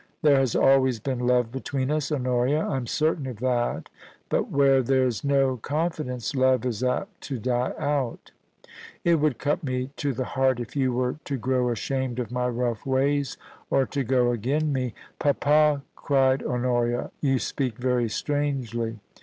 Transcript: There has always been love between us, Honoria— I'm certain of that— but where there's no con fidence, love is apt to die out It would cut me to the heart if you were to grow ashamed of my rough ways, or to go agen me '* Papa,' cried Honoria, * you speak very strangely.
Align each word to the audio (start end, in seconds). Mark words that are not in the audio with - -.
There 0.23 0.39
has 0.39 0.55
always 0.55 0.99
been 0.99 1.27
love 1.27 1.51
between 1.51 1.91
us, 1.91 2.11
Honoria— 2.11 2.65
I'm 2.69 2.87
certain 2.87 3.27
of 3.27 3.37
that— 3.37 3.87
but 4.31 4.49
where 4.49 4.81
there's 4.81 5.23
no 5.23 5.57
con 5.57 5.91
fidence, 5.91 6.35
love 6.35 6.65
is 6.65 6.83
apt 6.83 7.21
to 7.25 7.37
die 7.37 7.73
out 7.77 8.31
It 9.03 9.17
would 9.19 9.37
cut 9.37 9.63
me 9.63 9.91
to 9.97 10.11
the 10.11 10.25
heart 10.25 10.59
if 10.59 10.75
you 10.75 10.91
were 10.91 11.17
to 11.25 11.37
grow 11.37 11.69
ashamed 11.69 12.17
of 12.17 12.31
my 12.31 12.47
rough 12.47 12.83
ways, 12.83 13.37
or 13.69 13.85
to 13.85 14.03
go 14.03 14.33
agen 14.33 14.73
me 14.73 14.95
'* 15.11 15.19
Papa,' 15.19 15.83
cried 15.95 16.41
Honoria, 16.47 17.11
* 17.17 17.21
you 17.21 17.37
speak 17.37 17.77
very 17.77 18.09
strangely. 18.09 18.97